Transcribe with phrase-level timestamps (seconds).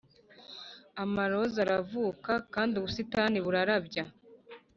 [1.03, 4.03] amaroza aravuka kandi ubusitani burabya;